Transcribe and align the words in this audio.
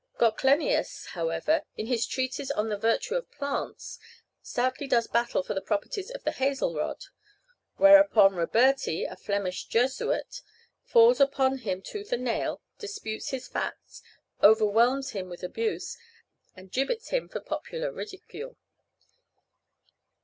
Goclenius, 0.19 1.05
however, 1.13 1.61
in 1.77 1.85
his 1.85 2.07
treatise 2.07 2.49
on 2.49 2.69
the 2.69 2.75
virtue 2.75 3.13
of 3.13 3.29
plants, 3.29 3.99
stoutly 4.41 4.87
does 4.87 5.05
battle 5.07 5.43
for 5.43 5.53
the 5.53 5.61
properties 5.61 6.09
of 6.09 6.23
the 6.23 6.31
hazel 6.31 6.73
rod. 6.73 7.03
Whereupon 7.75 8.33
Roberti, 8.33 9.03
a 9.03 9.15
Flemish 9.15 9.65
Jesuit, 9.65 10.41
falls 10.83 11.19
upon 11.19 11.59
him 11.59 11.83
tooth 11.83 12.11
and 12.11 12.23
nail, 12.23 12.63
disputes 12.79 13.29
his 13.29 13.47
facts, 13.47 14.01
overwhelms 14.41 15.11
him 15.11 15.29
with 15.29 15.43
abuse, 15.43 15.99
and 16.55 16.71
gibbets 16.71 17.09
him 17.09 17.29
for 17.29 17.39
popular 17.39 17.91
ridicule. 17.91 18.57